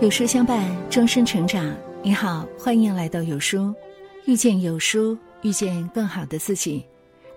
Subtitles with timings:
[0.00, 1.74] 有书相伴，终身成长。
[2.02, 3.72] 你好，欢迎来到有书，
[4.26, 6.84] 遇见有书，遇见更好的自己。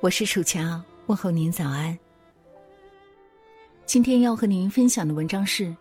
[0.02, 1.98] 我是楚乔，问候您早安。
[3.86, 5.74] 今天要和您分享的文章是：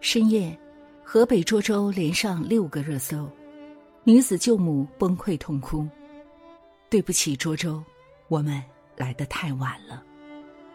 [0.00, 0.56] 深夜，
[1.02, 3.28] 河北涿州连上六个热搜，
[4.04, 5.86] 女子救母崩溃痛哭。
[6.88, 7.82] 对不起，涿州，
[8.28, 8.62] 我们
[8.96, 10.02] 来的太晚了。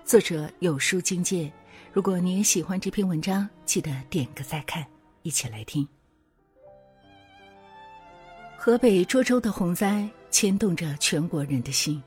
[0.03, 1.51] 作者有书境界。
[1.93, 4.85] 如果你也喜欢这篇文章，记得点个再看。
[5.23, 5.87] 一起来听。
[8.55, 12.01] 河北涿州的洪灾牵动着全国人的心。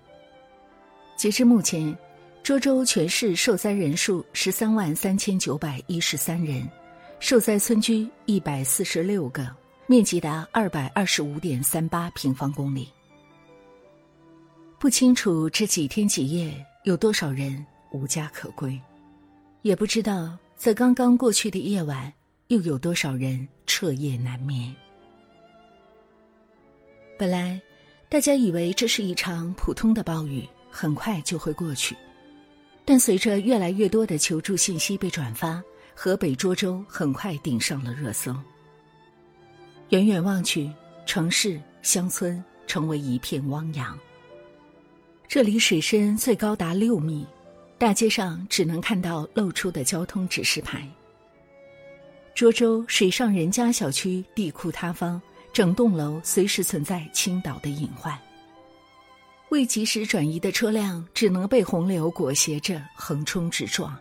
[1.16, 1.94] 截至目前，
[2.42, 6.66] 涿州全市受灾人数十三万三千九百一十三人，
[7.20, 9.46] 受灾村居一百四十六个，
[9.86, 12.88] 面积达二百二十五点三八平方公里。
[14.78, 18.78] 不清楚这几天几夜有多少人无家可归，
[19.62, 22.12] 也不知道在刚刚过去的夜晚。
[22.48, 24.72] 又有多少人彻夜难眠？
[27.18, 27.60] 本来，
[28.08, 31.96] 大家以为这是一场普通的暴雨，很快就会过去。
[32.84, 35.60] 但随着越来越多的求助信息被转发，
[35.92, 38.32] 河北涿州很快顶上了热搜。
[39.88, 40.70] 远远望去，
[41.04, 43.98] 城市、乡村成为一片汪洋。
[45.26, 47.26] 这里水深最高达六米，
[47.76, 50.88] 大街上只能看到露出的交通指示牌。
[52.36, 55.18] 涿州水上人家小区地库塌方，
[55.54, 58.14] 整栋楼随时存在倾倒的隐患。
[59.48, 63.98] 未及时转移的车辆只能被洪流裹挟着横冲直撞。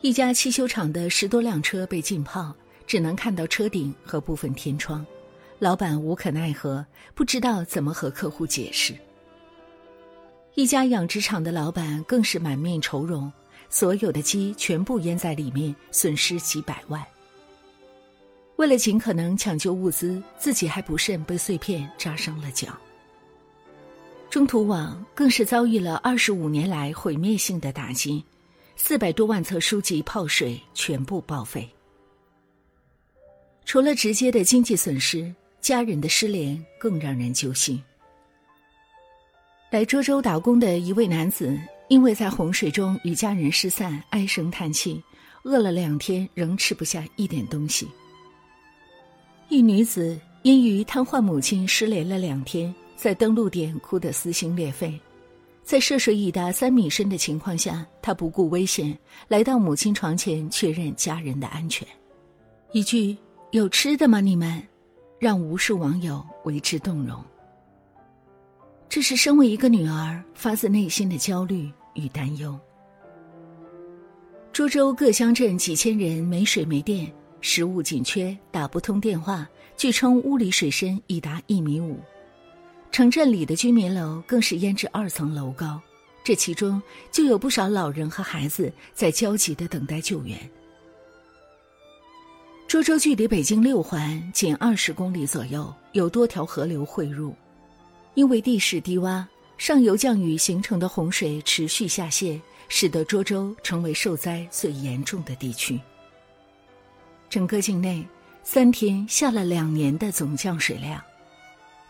[0.00, 2.50] 一家汽修厂的十多辆车被浸泡，
[2.86, 5.04] 只能看到车顶和部分天窗，
[5.58, 6.82] 老板无可奈何，
[7.14, 8.94] 不知道怎么和客户解释。
[10.54, 13.30] 一家养殖场的老板更是满面愁容。
[13.68, 17.04] 所有的鸡全部淹在里面，损失几百万。
[18.56, 22.68] 为了尽可能抢救物资，自己还不慎被碎片扎伤了脚。
[24.30, 28.24] 中途网更是遭遇了二十五年来毁灭性的打击，
[28.74, 31.68] 四百多万册书籍泡水，全部报废。
[33.64, 37.82] 除了直接的经济损失，家人的失联更让人揪心。
[39.70, 41.58] 来涿州打工的一位男子。
[41.88, 45.02] 因为在洪水中与家人失散，唉声叹气，
[45.44, 47.88] 饿了两天仍吃不下一点东西。
[49.48, 54.98] 一女子因于瘫痪母亲失联了两天，在登陆点哭得撕心裂肺，
[55.62, 58.98] 在涉水已达三米深的情况下，她不顾危险
[59.28, 61.86] 来到母亲床前确认家人的安全。
[62.72, 63.16] 一句
[63.52, 64.20] “有吃的吗？
[64.20, 64.60] 你们”，
[65.20, 67.24] 让无数网友为之动容。
[68.96, 72.58] 这是身为一个女儿发自内心的焦虑与担忧。
[74.54, 77.12] 涿州各乡镇几千人没水没电，
[77.42, 79.46] 食物紧缺，打不通电话，
[79.76, 82.00] 据称屋里水深已达一米五，
[82.90, 85.78] 城镇里的居民楼更是淹至二层楼高，
[86.24, 86.80] 这其中
[87.12, 90.38] 就有不少老人和孩子在焦急的等待救援。
[92.66, 97.36] 涿州距离北京六环仅二十公里左右，有多条河流汇入。
[98.16, 99.24] 因为地势低洼，
[99.58, 105.78] 上游降雨形成的洪水持续下泄，使得涿州成为受灾最严重的地区。
[107.28, 108.02] 整个境内
[108.42, 110.98] 三天下了两年的总降水量，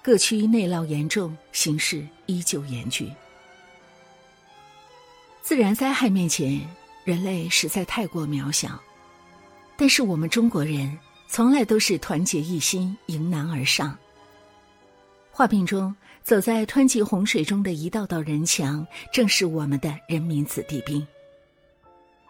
[0.03, 3.09] 各区内涝严重，形势依旧严峻。
[5.43, 6.61] 自然灾害面前，
[7.05, 8.83] 人类实在太过渺小，
[9.77, 10.99] 但是我们中国人
[11.29, 13.97] 从来都是团结一心，迎难而上。
[15.37, 15.95] 画面中。
[16.25, 21.07] 走在湍急洪水中的一道道人墙，正是我们的人民子弟兵。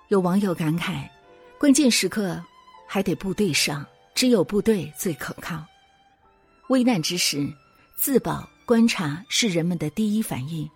[0.08, 1.08] 有网友感慨
[1.56, 2.38] ：“关键时刻
[2.86, 5.64] 还得部队上，只有部队最可靠。
[6.68, 7.48] 危难之时，
[7.96, 10.68] 自保观察是人们的第一反应。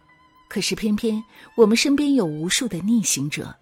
[0.49, 1.23] 可是偏偏
[1.56, 3.55] 我们身边有无数的逆行者，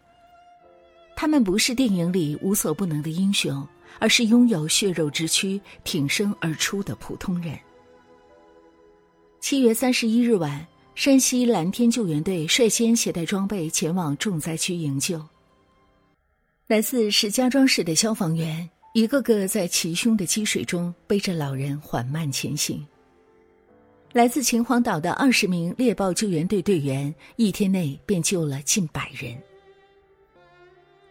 [1.17, 3.67] 他们不是电影里无所不能的英雄，
[3.99, 7.59] 而是拥有血肉之躯挺身而出的普通人。”
[9.41, 15.25] 七月三十一日晚，山西蓝天救援队率先携带装备前往重灾区营救。
[16.67, 22.85] 来自石家庄市的消防员一个个在齐胸的积水中背着老人缓慢前行。
[24.13, 29.41] 来自秦皇岛的二十名猎豹救援队队员一天内便救了近百人。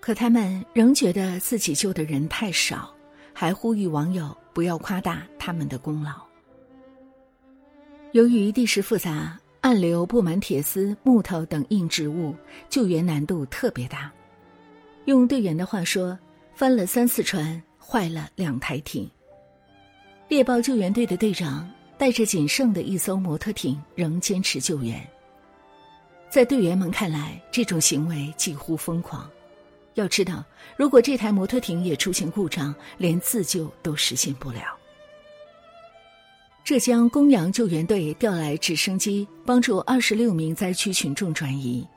[0.02, 2.94] 可他们仍觉得自己救的人太少，
[3.34, 6.27] 还呼吁网友不要夸大他们的功劳。
[8.18, 12.34] 由于地势复杂，暗流布满铁丝、木头等硬植物，
[12.68, 14.12] 救援难度特别大。
[15.06, 16.18] 用队员的话说
[16.56, 19.08] ：“翻了三次船，坏了两台艇。
[20.30, 25.00] 猎豹救援队的队长带着仅剩的一艘摩托艇，仍坚持救援。
[26.28, 29.30] 在队员们看来，这种行为几乎疯狂。
[29.94, 30.44] 要知道，
[30.76, 34.76] 如果这台摩托艇也出现故障，连自救都实现不了。
[36.68, 41.88] 浙江公羊救援队调来直升机，帮助二十六名灾区群众转移。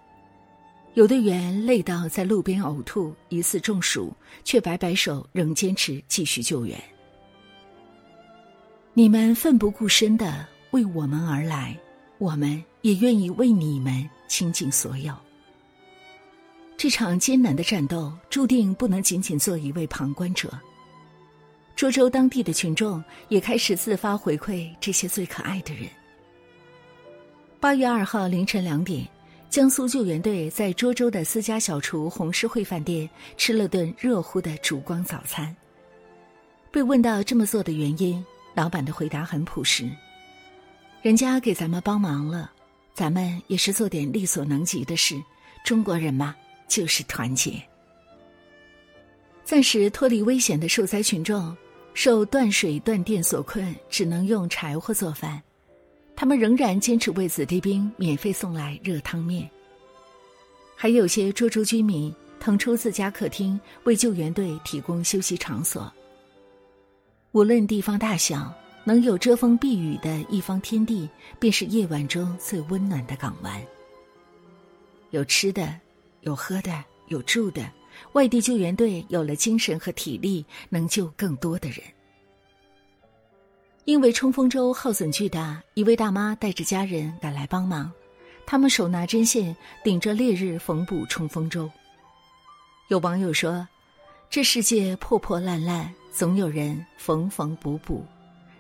[0.95, 4.15] 有队员累到在路边呕吐，疑似中暑，
[4.45, 6.81] 却摆摆手，仍坚持继续救援。
[8.95, 11.77] 你们奋不顾身的为我们而来，
[12.19, 15.13] 我们也愿意为你们倾尽所有。
[16.77, 20.49] 这场艰难的战斗注定不能仅仅做一位旁观者。
[21.77, 25.89] 涿州当地的群众也开始自发回馈这些最可爱的人。
[27.59, 29.07] 八月二号凌晨两点。
[29.49, 35.53] 江苏救援队在涿州的私家小厨红狮会饭店吃了顿热乎的烛光早餐。
[36.71, 38.25] 被问到这么做的原因，
[38.55, 39.91] 老板的回答很朴实
[41.03, 42.53] ：“人家给咱们帮忙了，
[42.95, 45.21] 咱们也是做点力所能及的事。
[45.65, 46.37] 中国人嘛，
[46.69, 47.61] 就是团结。”
[49.51, 51.57] 暂时脱离危险的受灾群众，
[51.93, 55.43] 受断水断电所困，只能用柴火做饭。
[56.15, 59.51] 他们仍然坚持为子弟兵免费送来热汤面。
[60.77, 65.93] 还有些涿州居民腾出自家客厅为救援队提供休息场所。
[67.33, 68.55] 无论地方大小，
[68.85, 71.11] 能有遮风避雨的一方天地，
[71.41, 73.61] 便是夜晚中最温暖的港湾。
[75.11, 75.75] 有吃的，
[76.21, 77.69] 有喝的，有住的，
[78.13, 81.79] 外地救援队有了精神和体力，能救更多的人。
[83.85, 87.91] 因为冲锋舟耗损巨大，一位大妈带着家人赶来帮忙。
[88.47, 91.71] 他们手拿针线，顶着烈日缝补冲锋舟。
[92.89, 93.67] 有网友说
[94.29, 98.05] ：“这世界破破烂烂，总有人缝缝补补。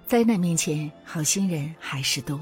[0.06, 2.40] 灾难面前，好心人还是多。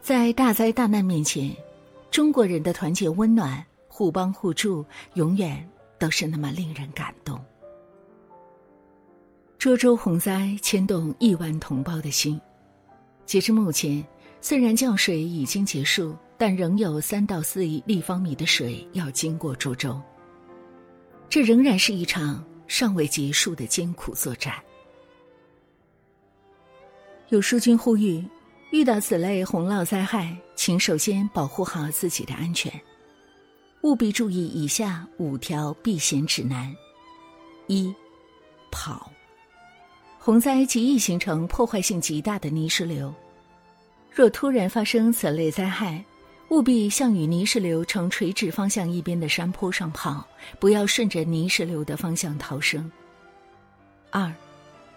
[0.00, 1.54] 在大灾大难面前，
[2.10, 3.64] 中国人的团结温暖、
[3.98, 5.68] 互帮互助，永远
[5.98, 7.44] 都是那么令人感动。”
[9.58, 12.40] 涿州洪灾牵动亿万同胞的心。
[13.26, 14.06] 截至目前，
[14.40, 20.00] 虽然降水已经结束，但仍有三到四亿立方米的水要经过涿州。
[21.28, 24.54] 这仍然是一场尚未结束的艰苦作战。
[27.30, 28.24] 有书君呼吁：
[28.70, 32.72] 遇到此类洪涝灾害，请首先保护好自己的安全，
[33.82, 36.74] 务必注意以下五条避险指南：
[37.68, 37.94] 一、
[38.70, 39.10] 跑。
[40.18, 43.14] 洪灾极易形成破坏性极大的泥石流，
[44.12, 46.04] 若突然发生此类灾害，
[46.48, 50.26] 务必向与泥石流呈垂直方向一边的山坡上跑，
[50.58, 52.90] 不要顺着泥石流的方向逃生。
[54.10, 54.34] 二，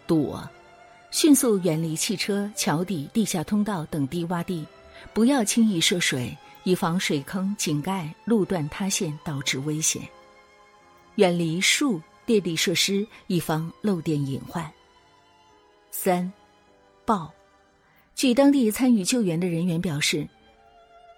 [0.08, 0.50] 躲，
[1.12, 4.66] 迅速远离汽车、桥底、地下通道等低洼地，
[5.14, 10.02] 不要轻易涉水，以防水坑、井盖、路段塌陷导致危险。
[11.16, 14.72] 远离树、电力设施，以防漏电隐患。
[15.92, 16.32] 三，
[17.06, 17.34] 报。
[18.16, 20.28] 据当地参与救援的人员表示，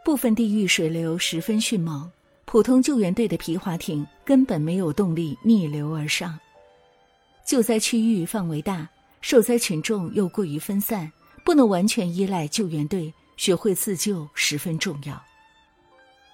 [0.05, 2.09] 部分地域水流十分迅猛，
[2.45, 6.39] 普通救援队的皮划艇根本没有动力逆流而上。
[7.45, 8.87] 救灾区域范围大，
[9.21, 11.11] 受灾群众又过于分散，
[11.43, 15.21] 不能完全依赖救援队，学会自救十分重要。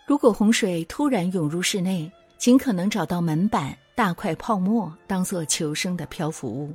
[0.10, 6.74] 如果洪水突然涌入室内，尽可能找到门板、大块泡沫当做求生的漂浮物。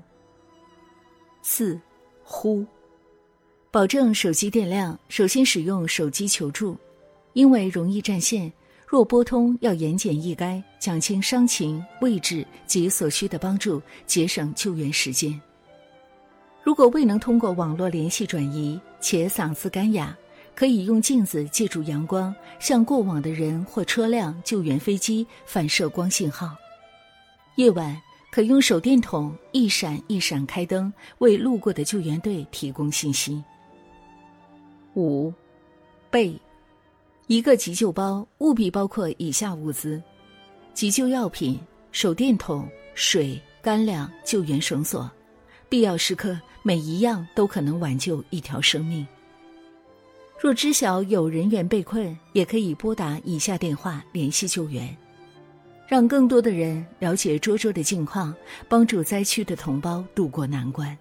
[1.43, 1.76] 四，
[2.23, 2.64] 呼，
[3.73, 4.97] 保证手机电量。
[5.09, 6.76] 首先使用手机求助，
[7.33, 8.53] 因为容易占线。
[8.87, 15.41] 若拨通，要言简意赅，讲清伤情、位置及所需的帮助，节省救援时间。
[16.62, 20.17] 如果未能通过网络联系转移，且嗓子干哑，
[20.55, 26.57] 可以用镜子借助阳光，向过往的人或车辆、救援飞机反射光信号。
[27.57, 28.01] 夜晚。
[28.31, 33.41] 可用手电筒一闪一闪开灯，为路过的救援队提供信息。
[34.97, 35.33] 五，
[36.11, 36.37] 备，
[37.29, 40.03] 一个急救包务必包括以下物资：
[40.73, 41.61] 急救药品、
[41.93, 45.09] 手电筒、水、干粮、救援绳索，
[45.69, 49.07] 必要时刻每一样都可能挽救一条生命。
[50.38, 54.95] 若知晓有人员被困，也可以拨打以下电话联系救援。
[55.87, 58.35] 让更多的人了解涿州的近况，
[58.69, 60.97] 帮助灾区的同胞渡过难关。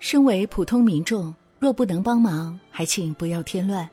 [0.00, 3.88] 身为普通民众，若不能帮忙，还请不要添乱，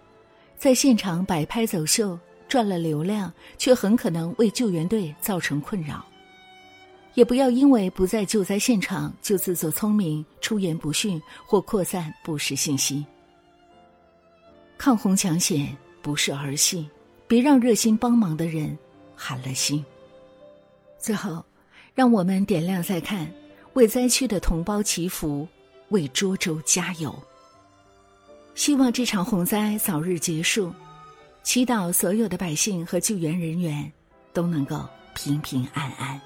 [0.58, 6.06] 在现场摆拍走秀赚了流量，却很可能为救援队造成困扰。
[7.14, 13.06] 也不要因为不在救灾现场就自作聪明、出言不逊或扩散不实信息。
[14.78, 16.90] 抗洪抢险不是儿戏，
[17.28, 18.78] 别让热心帮忙的人
[19.16, 19.84] 寒了心。
[21.00, 21.44] 最后，
[21.94, 23.32] 让我们点亮再看，
[23.74, 25.48] 为灾区的同胞祈福，
[25.90, 27.14] 为涿州加油。
[28.54, 30.74] 希望这场洪灾早日结束，
[31.44, 33.92] 祈祷所有的百姓和救援人员
[34.34, 36.20] 都能够平平安安。